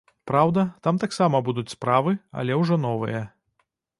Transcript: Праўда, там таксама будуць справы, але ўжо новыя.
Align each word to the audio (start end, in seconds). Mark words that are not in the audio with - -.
Праўда, 0.29 0.61
там 0.87 0.95
таксама 1.03 1.41
будуць 1.49 1.67
справы, 1.75 2.15
але 2.41 2.57
ўжо 2.61 2.79
новыя. 2.87 3.21